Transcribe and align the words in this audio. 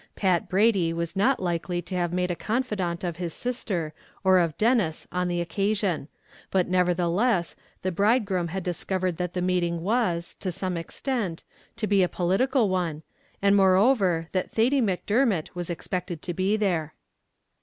Pat 0.15 0.49
Brady 0.49 0.93
was 0.93 1.15
not 1.15 1.39
likely 1.39 1.79
to 1.83 1.93
have 1.93 2.11
made 2.11 2.31
a 2.31 2.35
confidant 2.35 3.03
of 3.03 3.17
his 3.17 3.35
sister 3.35 3.93
or 4.23 4.39
of 4.39 4.57
Denis 4.57 5.07
on 5.11 5.27
the 5.27 5.39
occasion; 5.41 6.07
but 6.49 6.67
nevertheless, 6.67 7.55
the 7.83 7.91
bridegroom 7.91 8.47
had 8.47 8.63
discovered 8.63 9.17
that 9.17 9.33
the 9.35 9.43
meeting 9.43 9.81
was, 9.83 10.33
to 10.39 10.51
some 10.51 10.75
extent, 10.75 11.43
to 11.75 11.85
be 11.85 12.01
a 12.01 12.09
political 12.09 12.67
one, 12.67 13.03
and 13.43 13.55
moreover, 13.55 14.27
that 14.31 14.49
Thady 14.49 14.81
Macdermot 14.81 15.53
was 15.53 15.69
expected 15.69 16.23
to 16.23 16.33
be 16.33 16.57
there. 16.57 16.95